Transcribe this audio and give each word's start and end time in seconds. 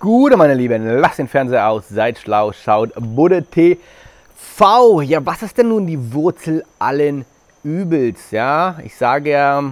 Gute, 0.00 0.38
meine 0.38 0.54
Lieben, 0.54 0.82
lasst 0.98 1.18
den 1.18 1.28
Fernseher 1.28 1.68
aus, 1.68 1.90
seid 1.90 2.16
schlau, 2.16 2.52
schaut 2.52 2.92
Budde 2.96 3.42
TV. 3.42 5.02
Ja, 5.02 5.26
was 5.26 5.42
ist 5.42 5.58
denn 5.58 5.68
nun 5.68 5.86
die 5.86 6.14
Wurzel 6.14 6.64
allen 6.78 7.26
Übels? 7.62 8.30
Ja, 8.30 8.78
ich 8.82 8.96
sage 8.96 9.32
ja, 9.32 9.62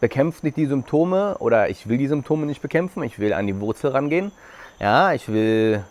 bekämpft 0.00 0.44
nicht 0.44 0.56
die 0.56 0.64
Symptome 0.64 1.36
oder 1.40 1.68
ich 1.68 1.86
will 1.90 1.98
die 1.98 2.06
Symptome 2.06 2.46
nicht 2.46 2.62
bekämpfen, 2.62 3.02
ich 3.02 3.18
will 3.18 3.34
an 3.34 3.46
die 3.46 3.60
Wurzel 3.60 3.90
rangehen. 3.90 4.32
Ja, 4.78 5.12
ich 5.12 5.28
will, 5.28 5.84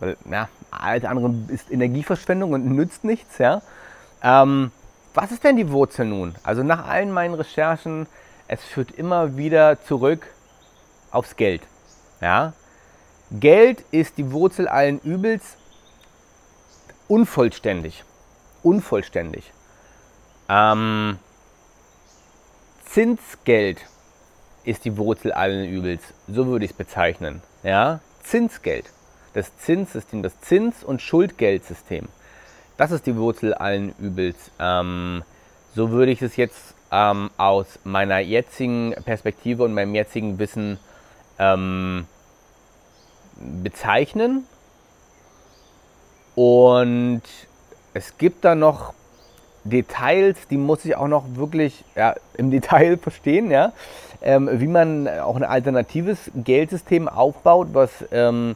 weil, 0.00 0.16
ja, 0.28 0.48
alles 0.72 1.04
andere 1.04 1.32
ist 1.46 1.70
Energieverschwendung 1.70 2.54
und 2.54 2.66
nützt 2.72 3.04
nichts, 3.04 3.38
ja. 3.38 3.62
Ähm, 4.20 4.72
was 5.14 5.30
ist 5.30 5.44
denn 5.44 5.56
die 5.56 5.70
Wurzel 5.70 6.06
nun? 6.06 6.34
Also 6.42 6.64
nach 6.64 6.88
allen 6.88 7.12
meinen 7.12 7.34
Recherchen, 7.34 8.08
es 8.48 8.64
führt 8.64 8.90
immer 8.90 9.36
wieder 9.36 9.80
zurück 9.80 10.26
aufs 11.12 11.36
Geld. 11.36 11.62
Ja? 12.20 12.52
Geld 13.32 13.84
ist 13.92 14.18
die 14.18 14.32
Wurzel 14.32 14.66
allen 14.66 14.98
Übels. 15.00 15.56
Unvollständig. 17.06 18.04
Unvollständig. 18.62 19.52
Ähm, 20.48 21.18
Zinsgeld 22.84 23.86
ist 24.64 24.84
die 24.84 24.96
Wurzel 24.96 25.32
allen 25.32 25.68
Übels. 25.68 26.02
So 26.26 26.46
würde 26.46 26.64
ich 26.64 26.72
es 26.72 26.76
bezeichnen. 26.76 27.40
Ja? 27.62 28.00
Zinsgeld. 28.22 28.86
Das 29.32 29.56
Zinssystem, 29.58 30.24
das 30.24 30.40
Zins- 30.40 30.82
und 30.82 31.00
Schuldgeldsystem. 31.00 32.08
Das 32.76 32.90
ist 32.90 33.06
die 33.06 33.16
Wurzel 33.16 33.54
allen 33.54 33.94
Übels. 34.00 34.50
Ähm, 34.58 35.22
so 35.74 35.90
würde 35.90 36.10
ich 36.10 36.20
es 36.20 36.34
jetzt 36.34 36.74
ähm, 36.90 37.30
aus 37.36 37.78
meiner 37.84 38.18
jetzigen 38.18 38.92
Perspektive 39.04 39.62
und 39.62 39.72
meinem 39.72 39.94
jetzigen 39.94 40.40
Wissen 40.40 40.80
ähm, 41.38 42.06
bezeichnen. 43.40 44.44
Und 46.34 47.22
es 47.92 48.16
gibt 48.18 48.44
da 48.44 48.54
noch 48.54 48.92
Details, 49.64 50.36
die 50.48 50.56
muss 50.56 50.84
ich 50.84 50.96
auch 50.96 51.08
noch 51.08 51.24
wirklich 51.34 51.84
ja, 51.94 52.14
im 52.34 52.50
Detail 52.50 52.96
verstehen, 52.96 53.50
ja? 53.50 53.72
Ähm, 54.22 54.48
wie 54.52 54.66
man 54.66 55.08
auch 55.08 55.36
ein 55.36 55.44
alternatives 55.44 56.30
Geldsystem 56.34 57.08
aufbaut, 57.08 57.68
was, 57.72 57.90
ähm, 58.12 58.54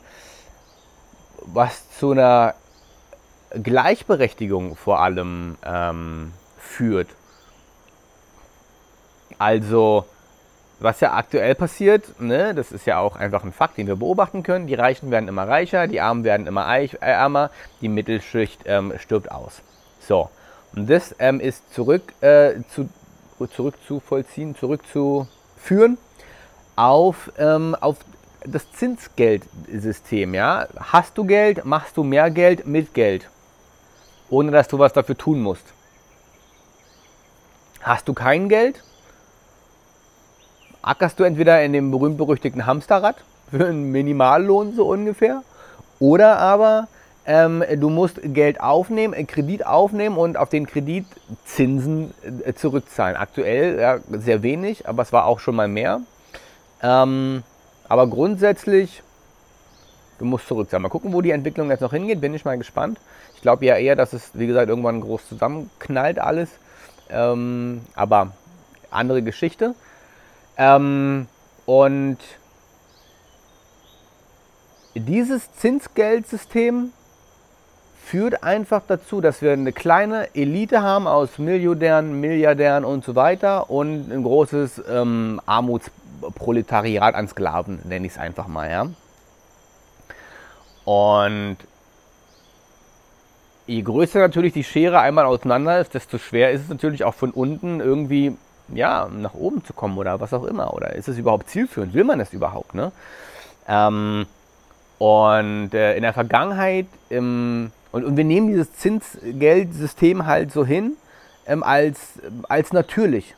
was 1.38 1.90
zu 1.98 2.12
einer 2.12 2.54
Gleichberechtigung 3.50 4.76
vor 4.76 5.00
allem 5.00 5.56
ähm, 5.64 6.32
führt. 6.58 7.08
Also, 9.38 10.04
was 10.84 11.00
ja 11.00 11.14
aktuell 11.14 11.54
passiert, 11.54 12.20
ne, 12.20 12.54
das 12.54 12.70
ist 12.70 12.86
ja 12.86 12.98
auch 12.98 13.16
einfach 13.16 13.42
ein 13.42 13.52
Fakt, 13.52 13.78
den 13.78 13.86
wir 13.86 13.96
beobachten 13.96 14.42
können. 14.42 14.66
Die 14.66 14.74
Reichen 14.74 15.10
werden 15.10 15.28
immer 15.28 15.48
reicher, 15.48 15.88
die 15.88 16.00
Armen 16.00 16.22
werden 16.24 16.46
immer 16.46 16.66
ärmer, 16.66 17.50
die 17.80 17.88
Mittelschicht 17.88 18.60
ähm, 18.66 18.92
stirbt 18.98 19.32
aus. 19.32 19.62
So, 19.98 20.28
und 20.76 20.90
das 20.90 21.14
ähm, 21.18 21.40
ist 21.40 21.72
zurück, 21.72 22.12
äh, 22.20 22.60
zu, 22.68 22.88
zurück 23.54 23.74
zu 23.86 24.00
vollziehen, 24.00 24.54
zurückzuführen 24.54 25.98
auf, 26.76 27.32
ähm, 27.38 27.74
auf 27.80 27.96
das 28.44 28.70
Zinsgeldsystem. 28.72 30.34
Ja? 30.34 30.68
Hast 30.76 31.16
du 31.16 31.24
Geld, 31.24 31.64
machst 31.64 31.96
du 31.96 32.04
mehr 32.04 32.30
Geld 32.30 32.66
mit 32.66 32.92
Geld, 32.92 33.30
ohne 34.28 34.50
dass 34.50 34.68
du 34.68 34.78
was 34.78 34.92
dafür 34.92 35.16
tun 35.16 35.40
musst. 35.40 35.64
Hast 37.80 38.08
du 38.08 38.14
kein 38.14 38.48
Geld, 38.48 38.82
ackerst 40.84 41.18
du 41.18 41.24
entweder 41.24 41.62
in 41.62 41.72
dem 41.72 41.90
berühmt-berüchtigten 41.90 42.66
Hamsterrad 42.66 43.16
für 43.50 43.66
einen 43.66 43.90
Minimallohn 43.90 44.74
so 44.74 44.86
ungefähr, 44.86 45.42
oder 45.98 46.38
aber 46.38 46.88
ähm, 47.26 47.64
du 47.76 47.88
musst 47.88 48.20
Geld 48.22 48.60
aufnehmen, 48.60 49.14
einen 49.14 49.26
Kredit 49.26 49.64
aufnehmen 49.64 50.18
und 50.18 50.36
auf 50.36 50.50
den 50.50 50.66
Kredit 50.66 51.06
Zinsen 51.46 52.12
äh, 52.44 52.52
zurückzahlen. 52.52 53.16
Aktuell 53.16 53.80
ja, 53.80 53.98
sehr 54.10 54.42
wenig, 54.42 54.86
aber 54.88 55.02
es 55.02 55.12
war 55.12 55.24
auch 55.24 55.40
schon 55.40 55.56
mal 55.56 55.68
mehr. 55.68 56.00
Ähm, 56.82 57.42
aber 57.88 58.06
grundsätzlich, 58.08 59.02
du 60.18 60.26
musst 60.26 60.48
zurückzahlen. 60.48 60.82
Mal 60.82 60.90
gucken, 60.90 61.12
wo 61.14 61.22
die 61.22 61.30
Entwicklung 61.30 61.70
jetzt 61.70 61.80
noch 61.80 61.92
hingeht, 61.92 62.20
bin 62.20 62.34
ich 62.34 62.44
mal 62.44 62.58
gespannt. 62.58 62.98
Ich 63.36 63.40
glaube 63.40 63.64
ja 63.64 63.76
eher, 63.76 63.96
dass 63.96 64.12
es, 64.12 64.30
wie 64.34 64.46
gesagt, 64.46 64.68
irgendwann 64.68 65.00
groß 65.00 65.26
zusammenknallt 65.28 66.18
alles. 66.18 66.50
Ähm, 67.08 67.82
aber 67.94 68.32
andere 68.90 69.22
Geschichte. 69.22 69.74
Ähm, 70.56 71.26
und 71.66 72.18
dieses 74.94 75.52
Zinsgeldsystem 75.56 76.92
führt 78.04 78.44
einfach 78.44 78.82
dazu, 78.86 79.20
dass 79.20 79.42
wir 79.42 79.52
eine 79.52 79.72
kleine 79.72 80.34
Elite 80.34 80.82
haben 80.82 81.06
aus 81.06 81.38
Millionären, 81.38 82.20
Milliardären 82.20 82.84
und 82.84 83.04
so 83.04 83.14
weiter 83.14 83.70
und 83.70 84.12
ein 84.12 84.22
großes 84.22 84.82
ähm, 84.88 85.40
Armutsproletariat 85.46 87.14
an 87.14 87.26
Sklaven, 87.28 87.80
nenne 87.84 88.06
ich 88.06 88.12
es 88.12 88.18
einfach 88.18 88.46
mal. 88.46 88.70
Ja? 88.70 88.86
Und 90.84 91.56
je 93.66 93.82
größer 93.82 94.18
natürlich 94.18 94.52
die 94.52 94.64
Schere 94.64 95.00
einmal 95.00 95.24
auseinander 95.24 95.80
ist, 95.80 95.94
desto 95.94 96.18
schwer 96.18 96.52
ist 96.52 96.62
es 96.62 96.68
natürlich 96.68 97.04
auch 97.04 97.14
von 97.14 97.30
unten 97.30 97.80
irgendwie 97.80 98.36
ja, 98.68 99.08
nach 99.10 99.34
oben 99.34 99.64
zu 99.64 99.72
kommen 99.72 99.98
oder 99.98 100.20
was 100.20 100.32
auch 100.32 100.44
immer. 100.44 100.74
Oder 100.74 100.94
ist 100.94 101.08
es 101.08 101.18
überhaupt 101.18 101.48
zielführend? 101.48 101.94
Will 101.94 102.04
man 102.04 102.18
das 102.18 102.32
überhaupt? 102.32 102.74
Ne? 102.74 102.92
Ähm, 103.68 104.26
und 104.98 105.74
äh, 105.74 105.96
in 105.96 106.02
der 106.02 106.12
Vergangenheit, 106.12 106.86
im, 107.10 107.72
und, 107.92 108.04
und 108.04 108.16
wir 108.16 108.24
nehmen 108.24 108.48
dieses 108.48 108.72
Zinsgeldsystem 108.74 110.26
halt 110.26 110.52
so 110.52 110.64
hin 110.64 110.96
ähm, 111.46 111.62
als, 111.62 112.20
als 112.48 112.72
natürlich, 112.72 113.34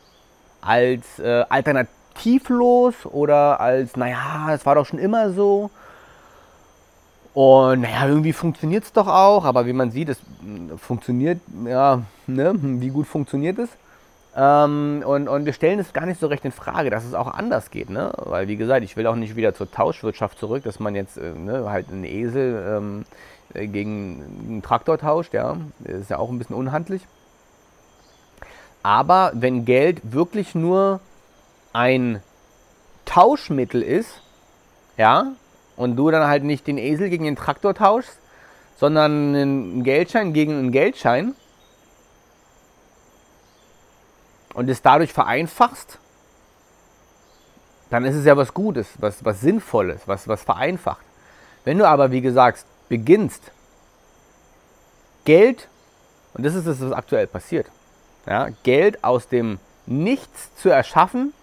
als 0.60 1.18
äh, 1.18 1.44
alternativlos 1.48 2.94
oder 3.04 3.60
als, 3.60 3.96
naja, 3.96 4.54
es 4.54 4.64
war 4.66 4.74
doch 4.74 4.86
schon 4.86 4.98
immer 4.98 5.30
so. 5.30 5.70
Und 7.34 7.82
naja, 7.82 8.08
irgendwie 8.08 8.32
funktioniert 8.32 8.84
es 8.84 8.92
doch 8.92 9.08
auch, 9.08 9.44
aber 9.44 9.66
wie 9.66 9.74
man 9.74 9.90
sieht, 9.90 10.08
es 10.08 10.18
funktioniert, 10.78 11.38
ja, 11.66 12.00
ne, 12.26 12.54
wie 12.54 12.88
gut 12.88 13.06
funktioniert 13.06 13.58
es? 13.58 13.68
Ähm, 14.36 15.02
und, 15.06 15.28
und 15.28 15.46
wir 15.46 15.54
stellen 15.54 15.78
es 15.78 15.94
gar 15.94 16.04
nicht 16.04 16.20
so 16.20 16.26
recht 16.26 16.44
in 16.44 16.52
Frage, 16.52 16.90
dass 16.90 17.04
es 17.04 17.14
auch 17.14 17.28
anders 17.28 17.70
geht. 17.70 17.88
Ne? 17.88 18.12
Weil, 18.16 18.48
wie 18.48 18.56
gesagt, 18.56 18.84
ich 18.84 18.96
will 18.96 19.06
auch 19.06 19.16
nicht 19.16 19.34
wieder 19.34 19.54
zur 19.54 19.70
Tauschwirtschaft 19.70 20.38
zurück, 20.38 20.62
dass 20.64 20.78
man 20.78 20.94
jetzt 20.94 21.16
äh, 21.16 21.32
ne, 21.32 21.70
halt 21.70 21.88
einen 21.88 22.04
Esel 22.04 22.76
ähm, 22.76 23.04
äh, 23.54 23.66
gegen 23.66 24.22
einen 24.46 24.62
Traktor 24.62 24.98
tauscht. 24.98 25.32
Ja? 25.32 25.56
Das 25.80 26.00
ist 26.02 26.10
ja 26.10 26.18
auch 26.18 26.30
ein 26.30 26.38
bisschen 26.38 26.54
unhandlich. 26.54 27.06
Aber 28.82 29.32
wenn 29.34 29.64
Geld 29.64 30.12
wirklich 30.12 30.54
nur 30.54 31.00
ein 31.72 32.22
Tauschmittel 33.06 33.82
ist, 33.82 34.20
ja, 34.98 35.32
und 35.76 35.96
du 35.96 36.10
dann 36.10 36.28
halt 36.28 36.44
nicht 36.44 36.66
den 36.66 36.78
Esel 36.78 37.08
gegen 37.08 37.24
den 37.24 37.36
Traktor 37.36 37.74
tauschst, 37.74 38.18
sondern 38.76 39.34
einen 39.34 39.82
Geldschein 39.82 40.32
gegen 40.32 40.52
einen 40.52 40.72
Geldschein, 40.72 41.34
und 44.56 44.70
es 44.70 44.80
dadurch 44.80 45.12
vereinfachst, 45.12 45.98
dann 47.90 48.06
ist 48.06 48.16
es 48.16 48.24
ja 48.24 48.38
was 48.38 48.54
Gutes, 48.54 48.88
was, 48.98 49.22
was 49.22 49.42
Sinnvolles, 49.42 50.00
was, 50.06 50.26
was 50.28 50.42
vereinfacht. 50.42 51.04
Wenn 51.64 51.76
du 51.76 51.86
aber, 51.86 52.10
wie 52.10 52.22
gesagt, 52.22 52.64
beginnst, 52.88 53.42
Geld, 55.26 55.68
und 56.32 56.44
das 56.44 56.54
ist 56.54 56.66
das, 56.66 56.80
was 56.80 56.92
aktuell 56.92 57.26
passiert, 57.26 57.66
ja, 58.26 58.48
Geld 58.62 59.04
aus 59.04 59.28
dem 59.28 59.58
Nichts 59.84 60.54
zu 60.56 60.70
erschaffen, 60.70 61.34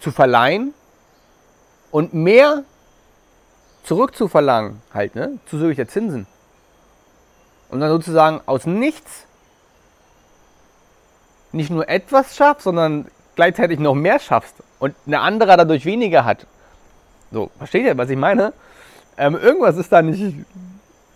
zu 0.00 0.10
verleihen 0.10 0.72
und 1.90 2.14
mehr 2.14 2.64
zurückzuverlangen, 3.84 4.80
halt, 4.92 5.14
ne, 5.14 5.38
der 5.52 5.88
Zinsen. 5.88 6.26
Und 7.68 7.80
dann 7.80 7.90
sozusagen 7.90 8.40
aus 8.46 8.64
nichts 8.64 9.26
nicht 11.56 11.70
nur 11.70 11.88
etwas 11.88 12.36
schaffst, 12.36 12.64
sondern 12.64 13.06
gleichzeitig 13.34 13.78
noch 13.78 13.94
mehr 13.94 14.18
schaffst 14.18 14.54
und 14.78 14.94
eine 15.06 15.20
andere 15.20 15.56
dadurch 15.56 15.84
weniger 15.84 16.24
hat. 16.24 16.46
So, 17.32 17.50
versteht 17.58 17.84
ihr, 17.84 17.98
was 17.98 18.10
ich 18.10 18.16
meine? 18.16 18.52
Ähm, 19.18 19.36
irgendwas 19.36 19.76
ist 19.76 19.90
da 19.92 20.02
nicht. 20.02 20.34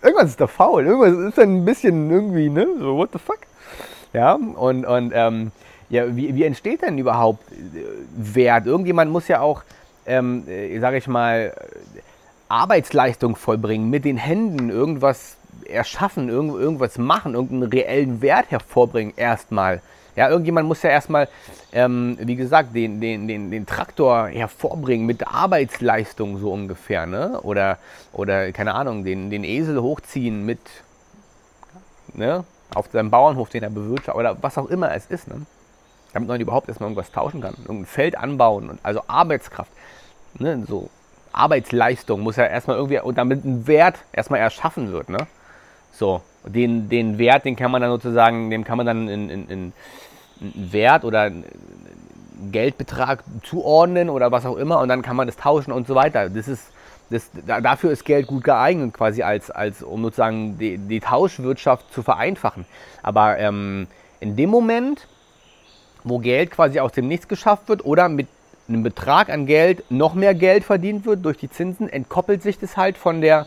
Irgendwas 0.03 0.31
ist 0.31 0.41
da 0.41 0.47
faul. 0.47 0.87
Irgendwas 0.87 1.29
ist 1.29 1.39
da 1.39 1.43
ein 1.43 1.65
bisschen 1.65 2.11
irgendwie, 2.11 2.49
ne? 2.49 2.67
So, 2.79 2.97
what 2.97 3.11
the 3.13 3.19
fuck? 3.19 3.41
Ja, 4.13 4.35
und, 4.35 4.85
und 4.87 5.13
ähm, 5.15 5.53
ja, 5.89 6.17
wie, 6.17 6.35
wie 6.35 6.45
entsteht 6.45 6.83
denn 6.83 6.99
überhaupt 6.99 7.45
äh, 7.53 7.85
Wert? 8.17 8.67
Irgendjemand 8.67 9.11
muss 9.11 9.29
ja 9.29 9.41
auch, 9.41 9.63
ähm, 10.07 10.49
äh, 10.49 10.79
sage 10.81 10.97
ich 10.97 11.07
mal, 11.07 11.53
Arbeitsleistung 12.49 13.37
vollbringen, 13.37 13.91
mit 13.91 14.05
den 14.05 14.17
Händen 14.17 14.71
irgendwas 14.71 15.37
erschaffen, 15.69 16.29
irgend, 16.29 16.59
irgendwas 16.59 16.99
machen, 16.99 17.35
irgendeinen 17.35 17.71
reellen 17.71 18.23
Wert 18.23 18.51
hervorbringen, 18.51 19.13
erstmal. 19.17 19.81
Ja, 20.21 20.29
irgendjemand 20.29 20.69
muss 20.69 20.83
ja 20.83 20.91
erstmal, 20.91 21.29
ähm, 21.73 22.19
wie 22.21 22.37
gesagt, 22.37 22.75
den, 22.75 23.01
den, 23.01 23.27
den, 23.27 23.51
den 23.51 23.65
Traktor 23.65 24.29
hervorbringen 24.29 25.07
mit 25.07 25.27
Arbeitsleistung 25.27 26.37
so 26.37 26.53
ungefähr, 26.53 27.07
ne? 27.07 27.41
Oder, 27.41 27.79
oder 28.13 28.53
keine 28.53 28.75
Ahnung, 28.75 29.03
den, 29.03 29.31
den 29.31 29.45
Esel 29.45 29.81
hochziehen 29.81 30.45
mit, 30.45 30.61
ne? 32.13 32.45
Auf 32.75 32.91
seinem 32.93 33.11
Bauernhof, 33.11 33.49
den 33.49 33.63
er 33.63 33.71
bewirtschaftet, 33.71 34.15
oder 34.15 34.37
was 34.43 34.59
auch 34.59 34.67
immer 34.67 34.95
es 34.95 35.07
ist, 35.07 35.27
ne? 35.27 35.47
Damit 36.13 36.29
man 36.29 36.39
überhaupt 36.39 36.69
erstmal 36.69 36.91
irgendwas 36.91 37.13
tauschen 37.13 37.41
kann. 37.41 37.55
Irgendein 37.63 37.87
Feld 37.87 38.19
anbauen, 38.19 38.69
und 38.69 38.79
also 38.83 39.01
Arbeitskraft, 39.07 39.73
ne? 40.39 40.67
So 40.69 40.91
Arbeitsleistung 41.33 42.21
muss 42.21 42.37
ja 42.37 42.45
erstmal 42.45 42.77
irgendwie, 42.77 43.01
und 43.01 43.17
damit 43.17 43.43
ein 43.47 43.67
Wert 43.67 43.97
erstmal 44.13 44.41
erschaffen 44.41 44.93
wird, 44.93 45.09
ne? 45.09 45.27
So, 45.93 46.21
den, 46.45 46.91
den 46.91 47.17
Wert, 47.17 47.47
den 47.47 47.57
kann 47.57 47.71
man 47.71 47.81
dann 47.81 47.91
sozusagen, 47.91 48.51
dem 48.51 48.65
kann 48.65 48.77
man 48.77 48.85
dann 48.85 49.09
in, 49.09 49.31
in, 49.31 49.49
in 49.49 49.73
Wert 50.41 51.05
oder 51.05 51.23
einen 51.23 51.45
Geldbetrag 52.51 53.23
zuordnen 53.43 54.09
oder 54.09 54.33
was 54.33 54.47
auch 54.47 54.57
immer 54.57 54.81
und 54.81 54.89
dann 54.89 55.03
kann 55.03 55.17
man 55.17 55.27
das 55.27 55.37
tauschen 55.37 55.73
und 55.73 55.87
so 55.87 55.95
weiter. 55.95 56.31
Das 56.31 56.49
ist, 56.49 56.65
das, 57.11 57.31
dafür 57.47 57.91
ist 57.91 58.05
Geld 58.05 58.27
gut 58.27 58.45
geeignet, 58.45 58.95
quasi 58.95 59.23
als, 59.23 59.51
als 59.51 59.83
um 59.83 60.03
sozusagen 60.03 60.59
die, 60.59 60.79
die 60.79 61.01
Tauschwirtschaft 61.01 61.93
zu 61.93 62.03
vereinfachen. 62.03 62.65
Aber 63.03 63.39
ähm, 63.39 63.87
in 64.21 64.37
dem 64.37 64.51
Moment, 64.51 65.07
wo 66.05 66.19
Geld 66.19 66.51
quasi 66.51 66.81
aus 66.81 66.93
dem 66.93 67.09
Nichts 67.09 67.29
geschafft 67.29 67.69
wird 67.69 67.85
oder 67.85 68.09
mit 68.09 68.29
einem 68.69 68.83
Betrag 68.83 69.29
an 69.29 69.47
Geld 69.47 69.91
noch 69.91 70.15
mehr 70.15 70.35
Geld 70.35 70.65
verdient 70.65 71.05
wird 71.05 71.25
durch 71.25 71.37
die 71.37 71.51
Zinsen, 71.51 71.89
entkoppelt 71.89 72.43
sich 72.43 72.59
das 72.59 72.77
halt 72.77 72.97
von 72.97 73.21
der 73.21 73.47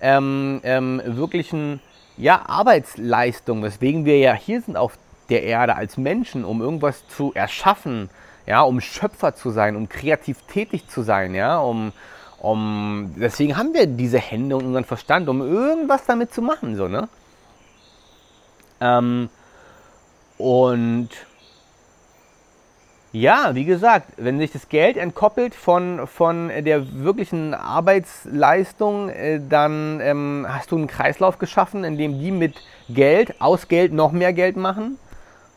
ähm, 0.00 0.60
ähm, 0.64 1.00
wirklichen 1.04 1.80
ja, 2.16 2.42
Arbeitsleistung, 2.46 3.62
weswegen 3.62 4.04
wir 4.04 4.18
ja 4.18 4.34
hier 4.34 4.60
sind 4.60 4.76
auf 4.76 4.98
der 5.30 5.42
Erde 5.42 5.76
als 5.76 5.96
Menschen, 5.96 6.44
um 6.44 6.60
irgendwas 6.60 7.06
zu 7.08 7.32
erschaffen, 7.34 8.10
ja, 8.46 8.62
um 8.62 8.80
Schöpfer 8.80 9.34
zu 9.34 9.50
sein, 9.50 9.76
um 9.76 9.88
kreativ 9.88 10.42
tätig 10.42 10.88
zu 10.88 11.02
sein, 11.02 11.34
ja, 11.34 11.58
um, 11.58 11.92
um 12.38 13.14
deswegen 13.16 13.56
haben 13.56 13.72
wir 13.72 13.86
diese 13.86 14.18
Hände 14.18 14.56
und 14.56 14.66
unseren 14.66 14.84
Verstand, 14.84 15.28
um 15.28 15.40
irgendwas 15.40 16.04
damit 16.06 16.34
zu 16.34 16.42
machen, 16.42 16.76
so, 16.76 16.88
ne? 16.88 17.08
Ähm, 18.80 19.30
und 20.36 21.08
ja, 23.12 23.54
wie 23.54 23.64
gesagt, 23.64 24.08
wenn 24.16 24.38
sich 24.38 24.50
das 24.50 24.68
Geld 24.68 24.96
entkoppelt 24.96 25.54
von, 25.54 26.08
von 26.08 26.48
der 26.48 27.04
wirklichen 27.04 27.54
Arbeitsleistung, 27.54 29.08
äh, 29.08 29.40
dann 29.48 30.00
ähm, 30.02 30.44
hast 30.48 30.72
du 30.72 30.76
einen 30.76 30.88
Kreislauf 30.88 31.38
geschaffen, 31.38 31.84
in 31.84 31.96
dem 31.96 32.18
die 32.18 32.32
mit 32.32 32.56
Geld, 32.88 33.40
aus 33.40 33.68
Geld 33.68 33.92
noch 33.92 34.10
mehr 34.10 34.32
Geld 34.32 34.56
machen 34.56 34.98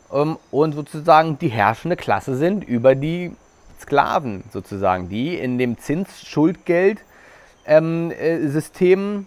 und 0.08 0.72
sozusagen 0.72 1.38
die 1.38 1.48
herrschende 1.48 1.96
Klasse 1.96 2.36
sind 2.36 2.64
über 2.64 2.94
die 2.94 3.32
Sklaven 3.80 4.44
sozusagen, 4.50 5.08
die 5.08 5.36
in 5.36 5.58
dem 5.58 5.78
Zins-Schuldgeld-System 5.78 7.02
ähm, 7.66 9.26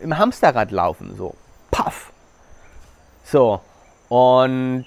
äh, 0.00 0.02
im 0.02 0.18
Hamsterrad 0.18 0.70
laufen. 0.70 1.16
So, 1.16 1.34
paff. 1.70 2.12
So, 3.24 3.60
und 4.08 4.84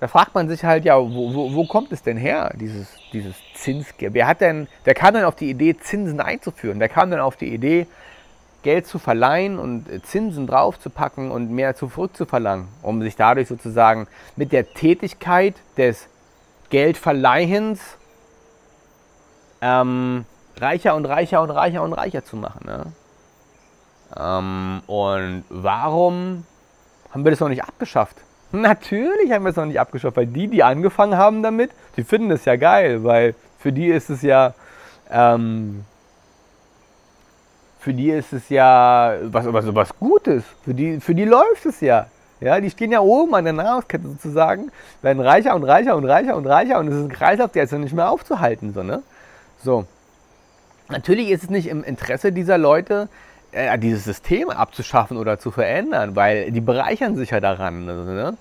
da 0.00 0.08
fragt 0.08 0.34
man 0.34 0.48
sich 0.48 0.64
halt, 0.64 0.84
ja, 0.84 0.98
wo, 0.98 1.32
wo, 1.32 1.54
wo, 1.54 1.66
kommt 1.66 1.92
es 1.92 2.02
denn 2.02 2.16
her, 2.16 2.52
dieses, 2.58 2.88
dieses 3.12 3.36
Zinsgeld? 3.54 4.14
Wer, 4.14 4.26
hat 4.26 4.40
denn, 4.40 4.66
wer 4.82 4.94
kam 4.94 5.14
denn 5.14 5.24
auf 5.24 5.36
die 5.36 5.48
Idee, 5.48 5.76
Zinsen 5.76 6.20
einzuführen? 6.20 6.80
Wer 6.80 6.88
kam 6.88 7.12
denn 7.12 7.20
auf 7.20 7.36
die 7.36 7.54
Idee, 7.54 7.86
Geld 8.62 8.86
zu 8.86 8.98
verleihen 8.98 9.58
und 9.58 9.90
äh, 9.90 10.02
Zinsen 10.02 10.46
draufzupacken 10.46 11.30
und 11.30 11.50
mehr 11.50 11.74
zurückzuverlangen, 11.74 12.68
um 12.82 13.02
sich 13.02 13.16
dadurch 13.16 13.48
sozusagen 13.48 14.06
mit 14.36 14.52
der 14.52 14.72
Tätigkeit 14.72 15.54
des 15.76 16.08
Geldverleihens 16.70 17.80
ähm, 19.60 20.24
reicher 20.56 20.94
und 20.94 21.06
reicher 21.06 21.42
und 21.42 21.50
reicher 21.50 21.82
und 21.82 21.92
reicher 21.92 22.24
zu 22.24 22.36
machen. 22.36 22.66
Ne? 22.66 22.86
Ähm, 24.16 24.82
und 24.86 25.44
warum 25.48 26.44
haben 27.10 27.24
wir 27.24 27.30
das 27.30 27.40
noch 27.40 27.48
nicht 27.48 27.64
abgeschafft? 27.64 28.16
Natürlich 28.52 29.32
haben 29.32 29.44
wir 29.44 29.50
es 29.50 29.56
noch 29.56 29.64
nicht 29.64 29.80
abgeschafft, 29.80 30.16
weil 30.16 30.26
die, 30.26 30.48
die 30.48 30.62
angefangen 30.62 31.16
haben 31.16 31.42
damit, 31.42 31.70
die 31.96 32.04
finden 32.04 32.30
es 32.30 32.44
ja 32.44 32.56
geil, 32.56 33.04
weil 33.04 33.34
für 33.58 33.72
die 33.72 33.88
ist 33.88 34.10
es 34.10 34.22
ja, 34.22 34.54
ähm, 35.10 35.84
für 37.82 37.92
die 37.92 38.10
ist 38.10 38.32
es 38.32 38.48
ja 38.48 39.16
was, 39.24 39.52
was, 39.52 39.74
was 39.74 39.98
Gutes. 39.98 40.44
Für 40.64 40.72
die, 40.72 41.00
für 41.00 41.16
die 41.16 41.24
läuft 41.24 41.66
es 41.66 41.80
ja. 41.80 42.06
Ja, 42.40 42.60
die 42.60 42.70
stehen 42.70 42.92
ja 42.92 43.00
oben 43.00 43.34
an 43.34 43.44
der 43.44 43.52
Nahrungskette 43.52 44.06
sozusagen, 44.06 44.70
werden 45.00 45.20
reicher 45.20 45.54
und 45.54 45.64
reicher 45.64 45.96
und 45.96 46.04
reicher 46.04 46.36
und 46.36 46.46
reicher 46.46 46.78
und 46.78 46.88
es 46.88 46.94
ist 46.94 47.02
ein 47.02 47.08
Kreislauf, 47.08 47.50
der 47.50 47.64
ist 47.64 47.72
ja 47.72 47.78
nicht 47.78 47.94
mehr 47.94 48.08
aufzuhalten. 48.08 48.72
So, 48.72 48.84
ne? 48.84 49.02
so. 49.62 49.84
Natürlich 50.88 51.30
ist 51.30 51.44
es 51.44 51.50
nicht 51.50 51.68
im 51.68 51.82
Interesse 51.82 52.32
dieser 52.32 52.56
Leute, 52.56 53.08
äh, 53.50 53.76
dieses 53.78 54.04
System 54.04 54.50
abzuschaffen 54.50 55.16
oder 55.16 55.38
zu 55.38 55.50
verändern, 55.50 56.14
weil 56.14 56.52
die 56.52 56.60
bereichern 56.60 57.16
sich 57.16 57.30
ja 57.30 57.40
daran. 57.40 57.84
Ne? 57.84 58.36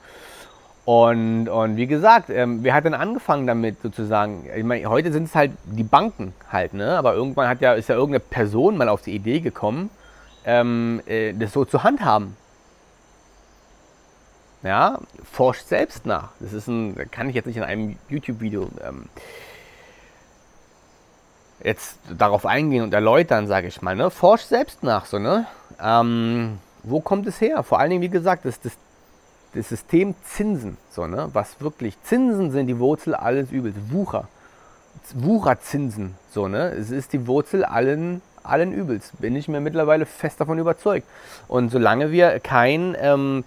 Und, 0.83 1.47
und 1.47 1.77
wie 1.77 1.85
gesagt, 1.85 2.29
ähm, 2.29 2.63
wer 2.63 2.73
hat 2.73 2.85
denn 2.85 2.95
angefangen 2.95 3.45
damit 3.45 3.81
sozusagen? 3.81 4.47
Ich 4.55 4.63
meine, 4.63 4.89
heute 4.89 5.11
sind 5.11 5.25
es 5.25 5.35
halt 5.35 5.51
die 5.65 5.83
Banken 5.83 6.33
halt, 6.51 6.73
ne? 6.73 6.97
aber 6.97 7.13
irgendwann 7.13 7.47
hat 7.47 7.61
ja, 7.61 7.73
ist 7.73 7.89
ja 7.89 7.95
irgendeine 7.95 8.21
Person 8.21 8.77
mal 8.77 8.89
auf 8.89 9.03
die 9.03 9.13
Idee 9.13 9.41
gekommen, 9.41 9.91
ähm, 10.43 11.01
äh, 11.05 11.33
das 11.33 11.53
so 11.53 11.65
zu 11.65 11.83
handhaben. 11.83 12.35
Ja, 14.63 14.99
forscht 15.31 15.67
selbst 15.67 16.05
nach. 16.05 16.29
Das 16.39 16.53
ist 16.53 16.67
ein, 16.67 16.95
kann 17.09 17.29
ich 17.29 17.35
jetzt 17.35 17.47
nicht 17.47 17.57
in 17.57 17.63
einem 17.63 17.97
YouTube-Video 18.09 18.69
ähm, 18.83 19.05
jetzt 21.63 21.97
darauf 22.15 22.45
eingehen 22.45 22.83
und 22.83 22.93
erläutern, 22.93 23.47
sage 23.47 23.67
ich 23.67 23.81
mal. 23.81 23.95
Ne? 23.95 24.09
Forsch 24.09 24.43
selbst 24.43 24.83
nach, 24.83 25.05
so, 25.05 25.19
ne? 25.19 25.45
Ähm, 25.81 26.59
wo 26.83 26.99
kommt 26.99 27.27
es 27.27 27.39
her? 27.41 27.63
Vor 27.63 27.79
allen 27.79 27.91
Dingen, 27.91 28.01
wie 28.01 28.09
gesagt, 28.09 28.45
das, 28.45 28.59
das, 28.59 28.73
das 29.53 29.69
System 29.69 30.15
Zinsen, 30.23 30.77
so, 30.91 31.07
ne? 31.07 31.29
was 31.33 31.59
wirklich, 31.59 32.01
Zinsen 32.03 32.51
sind 32.51 32.67
die 32.67 32.79
Wurzel 32.79 33.15
alles 33.15 33.51
Übels, 33.51 33.75
Wucher, 33.89 34.27
Wucherzinsen, 35.13 36.15
so, 36.31 36.47
ne? 36.47 36.69
es 36.69 36.89
ist 36.89 37.13
die 37.13 37.27
Wurzel 37.27 37.65
allen, 37.65 38.21
allen 38.43 38.71
Übels, 38.71 39.11
bin 39.19 39.35
ich 39.35 39.47
mir 39.47 39.59
mittlerweile 39.59 40.05
fest 40.05 40.39
davon 40.39 40.57
überzeugt. 40.57 41.05
Und 41.47 41.69
solange 41.69 42.11
wir 42.11 42.39
kein, 42.39 42.95
ähm, 42.99 43.43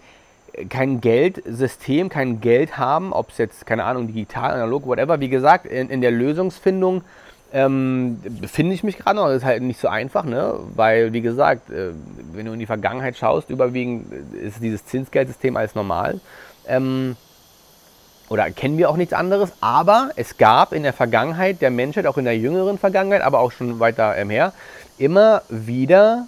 kein 0.69 1.01
Geldsystem, 1.01 2.11
kein 2.11 2.41
Geld 2.41 2.77
haben, 2.77 3.13
ob 3.13 3.31
es 3.31 3.39
jetzt, 3.39 3.67
keine 3.67 3.85
Ahnung, 3.85 4.07
digital, 4.07 4.53
analog, 4.53 4.87
whatever, 4.87 5.21
wie 5.21 5.29
gesagt, 5.31 5.67
in, 5.67 5.89
in 5.91 6.01
der 6.01 6.11
Lösungsfindung 6.11 7.03
ähm, 7.55 8.21
befinde 8.41 8.75
ich 8.75 8.83
mich 8.83 8.99
gerade 8.99 9.17
noch. 9.17 9.29
Das 9.29 9.37
ist 9.37 9.45
halt 9.45 9.63
nicht 9.63 9.81
so 9.81 9.87
einfach, 9.87 10.25
ne? 10.25 10.59
weil, 10.75 11.13
wie 11.13 11.21
gesagt, 11.21 11.71
äh, 11.71 11.93
wenn 12.33 12.47
du 12.47 12.53
in 12.53 12.59
die 12.59 12.67
Vergangenheit 12.67 13.17
schaust, 13.17 13.49
überwiegend 13.49 14.13
ist 14.35 14.61
dieses 14.61 14.85
Zinsgeldsystem 14.85 15.57
alles 15.57 15.77
normal. 15.77 16.21
Ähm, 16.67 17.17
oder 18.29 18.51
kennen 18.51 18.77
wir 18.77 18.91
auch 18.91 18.97
nichts 18.97 19.13
anderes, 19.13 19.53
aber 19.61 20.11
es 20.17 20.37
gab 20.37 20.73
in 20.73 20.83
der 20.83 20.93
Vergangenheit 20.93 21.63
der 21.63 21.71
Menschheit, 21.71 22.07
auch 22.07 22.19
in 22.19 22.25
der 22.25 22.37
jüngeren 22.37 22.77
Vergangenheit, 22.77 23.23
aber 23.23 23.39
auch 23.39 23.53
schon 23.53 23.79
weiter 23.79 24.17
ähm, 24.17 24.31
her, 24.31 24.53
immer 24.99 25.43
wieder 25.49 26.27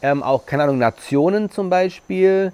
ähm, 0.00 0.22
auch, 0.22 0.46
keine 0.46 0.62
Ahnung, 0.62 0.78
Nationen 0.78 1.50
zum 1.50 1.68
Beispiel, 1.68 2.52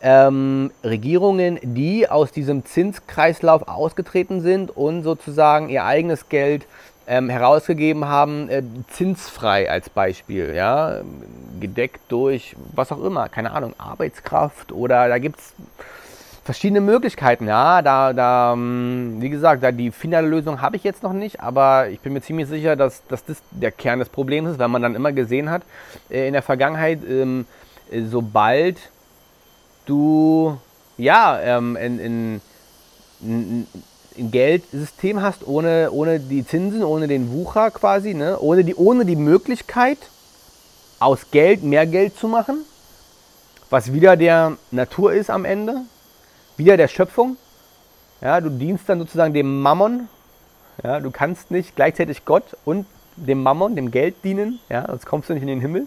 ähm, 0.00 0.70
Regierungen, 0.82 1.58
die 1.62 2.08
aus 2.08 2.32
diesem 2.32 2.64
Zinskreislauf 2.64 3.68
ausgetreten 3.68 4.40
sind 4.40 4.74
und 4.74 5.02
sozusagen 5.02 5.68
ihr 5.68 5.84
eigenes 5.84 6.28
Geld 6.28 6.66
ähm, 7.08 7.30
herausgegeben 7.30 8.04
haben, 8.04 8.50
äh, 8.50 8.62
zinsfrei 8.90 9.70
als 9.70 9.88
Beispiel, 9.88 10.54
ja, 10.54 11.00
gedeckt 11.58 12.00
durch 12.08 12.54
was 12.74 12.92
auch 12.92 13.02
immer, 13.02 13.28
keine 13.28 13.52
Ahnung, 13.52 13.74
Arbeitskraft 13.78 14.70
oder 14.72 15.08
da 15.08 15.18
gibt 15.18 15.38
es 15.38 15.54
verschiedene 16.44 16.80
Möglichkeiten, 16.80 17.46
ja, 17.46 17.82
da, 17.82 18.12
da, 18.12 18.52
ähm, 18.52 19.16
wie 19.20 19.30
gesagt, 19.30 19.62
da 19.62 19.72
die 19.72 19.90
finale 19.90 20.28
Lösung 20.28 20.60
habe 20.60 20.76
ich 20.76 20.84
jetzt 20.84 21.02
noch 21.02 21.12
nicht, 21.12 21.40
aber 21.40 21.88
ich 21.88 22.00
bin 22.00 22.12
mir 22.12 22.20
ziemlich 22.20 22.48
sicher, 22.48 22.76
dass, 22.76 23.06
dass 23.06 23.24
das 23.24 23.42
der 23.50 23.70
Kern 23.70 23.98
des 23.98 24.08
Problems 24.10 24.50
ist, 24.52 24.58
weil 24.58 24.68
man 24.68 24.82
dann 24.82 24.94
immer 24.94 25.12
gesehen 25.12 25.50
hat, 25.50 25.62
äh, 26.10 26.26
in 26.26 26.34
der 26.34 26.42
Vergangenheit, 26.42 27.00
ähm, 27.08 27.46
äh, 27.90 28.02
sobald 28.02 28.78
du, 29.86 30.58
ja, 30.98 31.38
ähm, 31.40 31.76
in, 31.76 31.98
in, 31.98 32.40
in 33.22 33.66
Geldsystem 34.18 35.22
hast, 35.22 35.46
ohne, 35.46 35.90
ohne 35.90 36.20
die 36.20 36.46
Zinsen, 36.46 36.82
ohne 36.82 37.08
den 37.08 37.32
Wucher 37.32 37.70
quasi, 37.70 38.14
ne? 38.14 38.38
ohne, 38.40 38.64
die, 38.64 38.74
ohne 38.74 39.04
die 39.04 39.16
Möglichkeit, 39.16 39.98
aus 40.98 41.30
Geld 41.30 41.62
mehr 41.62 41.86
Geld 41.86 42.16
zu 42.16 42.28
machen, 42.28 42.64
was 43.70 43.92
wieder 43.92 44.16
der 44.16 44.56
Natur 44.70 45.12
ist 45.12 45.30
am 45.30 45.44
Ende, 45.44 45.82
wieder 46.56 46.76
der 46.76 46.88
Schöpfung. 46.88 47.36
Ja, 48.20 48.40
du 48.40 48.50
dienst 48.50 48.88
dann 48.88 48.98
sozusagen 48.98 49.32
dem 49.32 49.60
Mammon. 49.60 50.08
Ja, 50.82 51.00
du 51.00 51.10
kannst 51.10 51.50
nicht 51.50 51.76
gleichzeitig 51.76 52.24
Gott 52.24 52.56
und 52.64 52.86
dem 53.16 53.42
Mammon, 53.42 53.76
dem 53.76 53.90
Geld 53.90 54.16
dienen, 54.24 54.60
ja, 54.68 54.86
sonst 54.86 55.06
kommst 55.06 55.28
du 55.28 55.34
nicht 55.34 55.42
in 55.42 55.48
den 55.48 55.60
Himmel. 55.60 55.86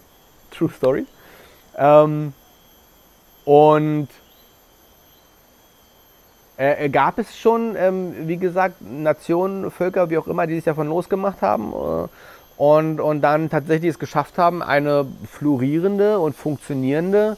True 0.52 0.70
Story. 0.76 1.06
Ähm, 1.78 2.34
und 3.46 4.10
äh, 6.62 6.89
gab 6.89 7.18
es 7.18 7.38
schon, 7.38 7.75
ähm, 7.75 8.13
wie 8.27 8.38
gesagt, 8.38 8.75
Nationen, 8.82 9.72
Völker, 9.72 10.10
wie 10.10 10.18
auch 10.18 10.27
immer, 10.27 10.46
die 10.46 10.56
sich 10.56 10.63
davon 10.63 10.88
losgemacht 10.88 11.41
haben 11.41 11.74
äh, 11.74 12.08
und, 12.62 13.00
und 13.00 13.22
dann 13.22 13.50
tatsächlich 13.50 13.89
es 13.89 14.00
geschafft 14.00 14.38
haben, 14.38 14.62
eine 14.62 15.08
florierende 15.30 16.20
und 16.20 16.36
funktionierende 16.36 17.38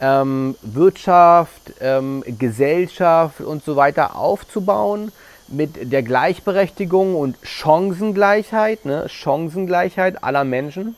ähm, 0.00 0.54
Wirtschaft, 0.62 1.72
ähm, 1.80 2.22
Gesellschaft 2.38 3.40
und 3.40 3.64
so 3.64 3.74
weiter 3.74 4.16
aufzubauen 4.16 5.10
mit 5.48 5.92
der 5.92 6.04
Gleichberechtigung 6.04 7.16
und 7.16 7.36
Chancengleichheit, 7.42 8.84
ne? 8.84 9.08
Chancengleichheit 9.08 10.22
aller 10.22 10.44
Menschen. 10.44 10.94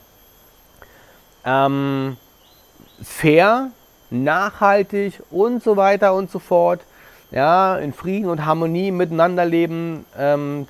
Ähm, 1.43 2.17
fair, 3.01 3.71
nachhaltig 4.11 5.21
und 5.31 5.63
so 5.63 5.75
weiter 5.75 6.13
und 6.13 6.29
so 6.29 6.37
fort. 6.37 6.81
Ja, 7.33 7.77
in 7.77 7.93
Frieden 7.93 8.29
und 8.29 8.45
Harmonie 8.45 8.91
miteinander 8.91 9.43
leben, 9.43 10.05
ähm, 10.17 10.67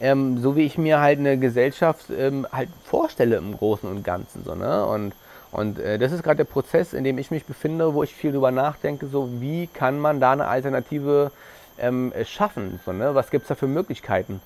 ähm, 0.00 0.38
so 0.40 0.54
wie 0.54 0.62
ich 0.62 0.78
mir 0.78 1.00
halt 1.00 1.18
eine 1.18 1.36
Gesellschaft 1.36 2.06
ähm, 2.16 2.46
halt 2.52 2.68
vorstelle 2.84 3.36
im 3.36 3.56
Großen 3.56 3.90
und 3.90 4.04
Ganzen. 4.04 4.44
So, 4.44 4.54
ne? 4.54 4.86
Und, 4.86 5.14
und 5.50 5.80
äh, 5.80 5.98
das 5.98 6.12
ist 6.12 6.22
gerade 6.22 6.36
der 6.36 6.44
Prozess, 6.44 6.92
in 6.92 7.02
dem 7.02 7.18
ich 7.18 7.32
mich 7.32 7.44
befinde, 7.44 7.92
wo 7.92 8.04
ich 8.04 8.14
viel 8.14 8.30
drüber 8.30 8.52
nachdenke, 8.52 9.06
so 9.08 9.28
wie 9.40 9.66
kann 9.66 9.98
man 9.98 10.20
da 10.20 10.30
eine 10.30 10.46
Alternative 10.46 11.32
ähm, 11.78 12.12
schaffen? 12.24 12.78
So, 12.86 12.92
ne? 12.92 13.16
Was 13.16 13.30
gibt 13.30 13.42
es 13.42 13.48
da 13.48 13.56
für 13.56 13.66
Möglichkeiten? 13.66 14.40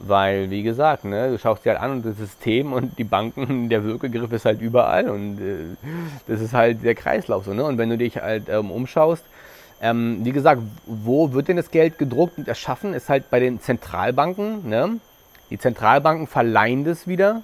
Weil, 0.00 0.50
wie 0.50 0.64
gesagt, 0.64 1.04
ne, 1.04 1.30
du 1.30 1.38
schaust 1.38 1.64
dir 1.64 1.70
halt 1.70 1.80
an 1.80 1.92
und 1.92 2.04
das 2.04 2.16
System 2.16 2.72
und 2.72 2.98
die 2.98 3.04
Banken, 3.04 3.68
der 3.70 3.84
Wirkegriff 3.84 4.32
ist 4.32 4.46
halt 4.46 4.60
überall 4.60 5.08
und 5.08 5.38
äh, 5.38 5.76
das 6.26 6.40
ist 6.40 6.54
halt 6.54 6.82
der 6.82 6.96
Kreislauf. 6.96 7.44
So, 7.44 7.54
ne? 7.54 7.62
Und 7.64 7.78
wenn 7.78 7.90
du 7.90 7.98
dich 7.98 8.16
halt 8.16 8.48
ähm, 8.48 8.72
umschaust, 8.72 9.22
ähm, 9.80 10.24
wie 10.24 10.32
gesagt, 10.32 10.62
wo 10.86 11.32
wird 11.32 11.48
denn 11.48 11.56
das 11.56 11.70
Geld 11.70 11.98
gedruckt 11.98 12.38
und 12.38 12.48
erschaffen? 12.48 12.94
Ist 12.94 13.08
halt 13.08 13.30
bei 13.30 13.40
den 13.40 13.60
Zentralbanken. 13.60 14.68
Ne? 14.68 15.00
Die 15.50 15.58
Zentralbanken 15.58 16.26
verleihen 16.26 16.84
das 16.84 17.06
wieder 17.06 17.42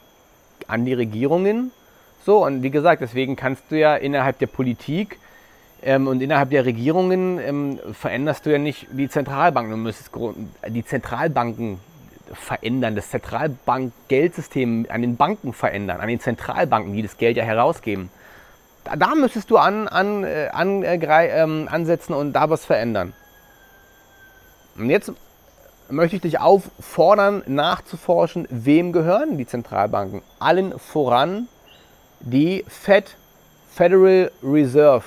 an 0.67 0.85
die 0.85 0.95
Regierungen. 0.95 1.73
So, 2.25 2.45
und 2.45 2.63
wie 2.63 2.71
gesagt, 2.71 3.03
deswegen 3.03 3.37
kannst 3.37 3.65
du 3.71 3.79
ja 3.79 3.97
innerhalb 3.97 4.39
der 4.39 4.47
Politik 4.47 5.19
ähm, 5.83 6.07
und 6.07 6.23
innerhalb 6.23 6.51
der 6.51 6.65
Regierungen 6.65 7.39
ähm, 7.39 7.79
veränderst 7.93 8.45
du 8.47 8.51
ja 8.51 8.59
nicht 8.59 8.87
die 8.93 9.09
Zentralbanken. 9.09 9.73
Du 9.73 9.79
müsstest 9.79 10.11
die 10.69 10.85
Zentralbanken 10.85 11.79
verändern, 12.33 12.95
das 12.95 13.11
Zentralbankgeldsystem 13.11 14.87
an 14.89 15.03
den 15.03 15.17
Banken 15.17 15.53
verändern, 15.53 16.01
an 16.01 16.09
den 16.09 16.21
Zentralbanken, 16.21 16.93
die 16.93 17.03
das 17.03 17.17
Geld 17.17 17.37
ja 17.37 17.45
herausgeben. 17.45 18.11
Da, 18.85 18.97
da 18.97 19.15
müsstest 19.15 19.51
du 19.51 19.57
an, 19.59 19.89
an, 19.89 20.25
äh, 20.25 20.49
an, 20.53 20.83
äh, 20.83 20.97
ähm, 20.97 21.69
ansetzen 21.71 22.15
und 22.15 22.33
da 22.33 22.51
was 22.51 22.65
verändern. 22.65 23.13
Und 24.77 24.91
jetzt 24.91 25.13
möchte 25.89 26.17
ich 26.17 26.23
dich 26.23 26.41
auffordern, 26.41 27.43
nachzuforschen, 27.47 28.47
wem 28.51 28.93
gehören 28.93 29.37
die 29.39 29.47
Zentralbanken? 29.47 30.23
Allen 30.39 30.79
voran 30.79 31.49
die 32.21 32.65
Fed, 32.69 33.17
Federal 33.71 34.31
Reserve 34.43 35.05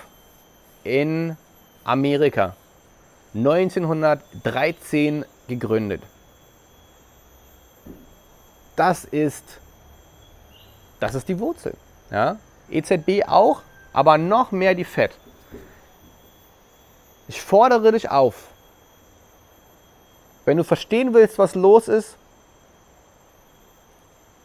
in 0.84 1.38
Amerika. 1.84 2.56
1913 3.36 5.26
gegründet. 5.48 6.04
Das 8.76 9.06
ist, 9.06 9.60
das 11.00 11.16
ist 11.16 11.28
die 11.30 11.40
Wurzel. 11.40 11.74
Ja? 12.12 12.38
EZB 12.70 13.28
auch, 13.28 13.62
aber 13.94 14.18
noch 14.18 14.52
mehr 14.52 14.76
die 14.76 14.84
FED. 14.84 15.12
Ich 17.28 17.42
fordere 17.42 17.92
dich 17.92 18.10
auf, 18.10 18.48
wenn 20.46 20.58
du 20.58 20.64
verstehen 20.64 21.14
willst, 21.14 21.38
was 21.38 21.56
los 21.56 21.88
ist, 21.88 22.18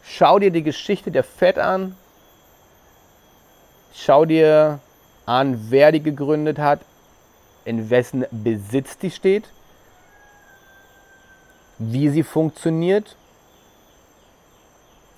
schau 0.02 0.38
dir 0.38 0.50
die 0.50 0.62
Geschichte 0.62 1.10
der 1.10 1.24
FED 1.24 1.58
an, 1.58 1.96
schau 3.92 4.24
dir 4.24 4.78
an, 5.26 5.70
wer 5.70 5.92
die 5.92 6.02
gegründet 6.02 6.58
hat, 6.58 6.80
in 7.64 7.90
wessen 7.90 8.24
Besitz 8.30 8.96
die 8.96 9.10
steht, 9.10 9.44
wie 11.78 12.08
sie 12.08 12.22
funktioniert, 12.22 13.16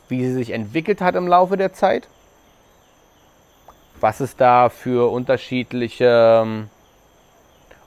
wie 0.09 0.25
sie 0.25 0.33
sich 0.33 0.51
entwickelt 0.51 1.01
hat 1.01 1.15
im 1.15 1.29
Laufe 1.29 1.57
der 1.57 1.73
Zeit, 1.73 2.09
was 4.01 4.21
es 4.21 4.37
da 4.37 4.69
für 4.69 5.11
unterschiedliche 5.11 6.43
ähm, 6.43 6.69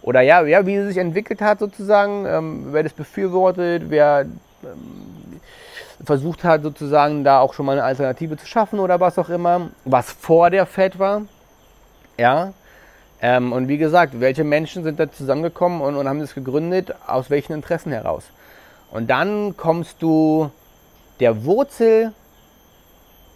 oder 0.02 0.22
ja, 0.22 0.44
ja, 0.44 0.66
wie 0.66 0.78
sie 0.78 0.88
sich 0.88 0.98
entwickelt 0.98 1.42
hat 1.42 1.60
sozusagen, 1.60 2.26
ähm, 2.26 2.68
wer 2.72 2.84
das 2.84 2.94
befürwortet, 2.94 3.84
wer 3.88 4.26
ähm, 4.64 5.40
versucht 6.04 6.44
hat 6.44 6.64
sozusagen 6.64 7.24
da 7.24 7.40
auch 7.40 7.54
schon 7.54 7.66
mal 7.66 7.74
eine 7.74 7.84
Alternative 7.84 8.38
zu 8.38 8.46
schaffen 8.46 8.80
oder 8.80 9.00
was 9.00 9.18
auch 9.18 9.30
immer, 9.30 9.70
was 9.86 10.12
vor 10.12 10.50
der 10.50 10.66
Fed 10.66 11.00
war. 11.00 11.22
Ja. 12.18 12.54
Ähm, 13.22 13.54
und 13.54 13.70
wie 13.70 13.78
gesagt, 13.78 14.20
welche 14.20 14.44
Menschen 14.44 14.84
sind 14.84 15.00
da 15.00 15.10
zusammengekommen 15.10 15.80
und, 15.80 15.96
und 15.96 16.10
haben 16.10 16.20
das 16.20 16.36
gegründet, 16.36 16.94
aus 17.08 17.30
welchen 17.30 17.54
Interessen 17.54 17.94
heraus. 17.94 18.26
Und 18.92 19.10
dann 19.10 19.56
kommst 19.56 20.02
du 20.02 20.52
der 21.22 21.46
Wurzel 21.46 22.12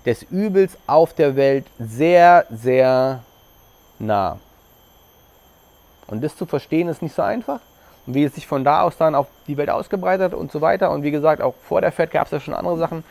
des 0.08 0.24
Übels 0.24 0.76
auf 0.88 1.14
der 1.14 1.36
Welt 1.36 1.66
sehr, 1.78 2.48
sehr 2.50 3.24
nah. 4.00 4.40
Und 6.08 6.24
das 6.24 6.36
zu 6.36 6.48
verstehen 6.48 6.88
ist 6.88 7.04
nicht 7.04 7.14
so 7.14 7.22
einfach. 7.22 7.60
Und 8.08 8.16
wie 8.16 8.24
es 8.24 8.34
sich 8.34 8.48
von 8.48 8.64
da 8.64 8.82
aus 8.82 8.98
dann 8.98 9.14
auf 9.14 9.28
die 9.48 9.58
Welt 9.58 9.70
ausgebreitet 9.70 10.34
und 10.34 10.52
so 10.52 10.62
weiter. 10.62 10.90
Und 10.90 11.04
wie 11.04 11.12
gesagt, 11.12 11.42
auch 11.42 11.54
vor 11.62 11.82
der 11.82 11.92
Fed 11.92 12.10
gab 12.10 12.26
es 12.26 12.32
ja 12.32 12.40
schon 12.40 12.56
andere 12.56 12.78
Sachen. 12.78 13.04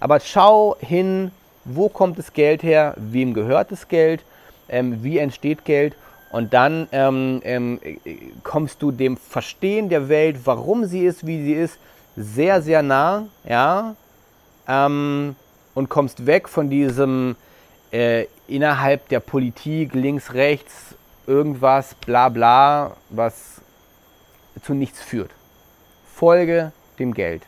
Aber 0.00 0.20
schau 0.20 0.76
hin, 0.78 1.32
wo 1.66 1.90
kommt 1.90 2.18
das 2.18 2.32
Geld 2.32 2.62
her, 2.62 2.94
wem 2.96 3.34
gehört 3.34 3.70
das 3.70 3.88
Geld 3.88 4.24
ähm, 4.68 5.02
wie 5.02 5.18
entsteht 5.18 5.64
Geld. 5.64 5.94
Und 6.30 6.52
dann 6.52 6.88
ähm, 6.90 7.40
ähm, 7.44 7.80
kommst 8.42 8.82
du 8.82 8.90
dem 8.90 9.16
Verstehen 9.16 9.88
der 9.88 10.08
Welt, 10.08 10.38
warum 10.44 10.84
sie 10.84 11.04
ist, 11.04 11.26
wie 11.26 11.42
sie 11.42 11.52
ist, 11.52 11.78
sehr, 12.16 12.60
sehr 12.60 12.82
nah. 12.82 13.26
Ja? 13.44 13.94
Ähm, 14.66 15.36
und 15.74 15.88
kommst 15.88 16.26
weg 16.26 16.48
von 16.48 16.70
diesem 16.70 17.36
äh, 17.92 18.26
innerhalb 18.48 19.08
der 19.08 19.20
Politik, 19.20 19.94
links, 19.94 20.34
rechts, 20.34 20.94
irgendwas, 21.26 21.94
bla 21.94 22.28
bla, 22.28 22.96
was 23.10 23.60
zu 24.62 24.74
nichts 24.74 25.00
führt. 25.02 25.30
Folge 26.14 26.72
dem 26.98 27.14
Geld. 27.14 27.42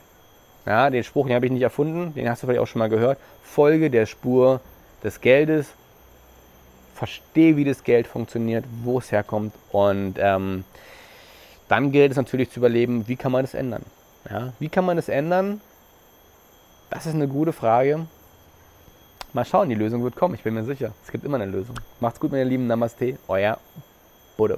Ja, 0.65 0.89
den 0.89 1.03
Spruch, 1.03 1.27
den 1.27 1.35
habe 1.35 1.45
ich 1.45 1.51
nicht 1.51 1.61
erfunden, 1.61 2.13
den 2.13 2.29
hast 2.29 2.43
du 2.43 2.47
vielleicht 2.47 2.61
auch 2.61 2.67
schon 2.67 2.79
mal 2.79 2.89
gehört. 2.89 3.17
Folge 3.43 3.89
der 3.89 4.05
Spur 4.05 4.59
des 5.03 5.21
Geldes 5.21 5.69
verstehe, 6.93 7.55
wie 7.55 7.63
das 7.63 7.83
Geld 7.83 8.07
funktioniert, 8.07 8.65
wo 8.83 8.99
es 8.99 9.11
herkommt 9.11 9.53
und 9.71 10.15
ähm, 10.17 10.65
dann 11.67 11.91
gilt 11.91 12.11
es 12.11 12.17
natürlich 12.17 12.49
zu 12.49 12.59
überleben, 12.59 13.07
wie 13.07 13.15
kann 13.15 13.31
man 13.31 13.43
das 13.43 13.53
ändern. 13.53 13.83
Ja? 14.29 14.53
Wie 14.59 14.69
kann 14.69 14.85
man 14.85 14.97
das 14.97 15.09
ändern? 15.09 15.61
Das 16.89 17.05
ist 17.05 17.13
eine 17.13 17.27
gute 17.27 17.53
Frage. 17.53 18.07
Mal 19.37 19.45
schauen, 19.45 19.69
die 19.69 19.75
Lösung 19.75 20.01
wird 20.03 20.15
kommen, 20.15 20.33
ich 20.33 20.41
bin 20.41 20.55
mir 20.55 20.63
sicher. 20.63 20.93
Es 21.05 21.11
gibt 21.11 21.23
immer 21.23 21.35
eine 21.39 21.45
Lösung. 21.45 21.75
Macht's 21.99 22.19
gut, 22.19 22.31
meine 22.31 22.43
Lieben. 22.43 22.65
Namaste, 22.65 23.19
euer 23.27 23.59
Buddha. 24.35 24.57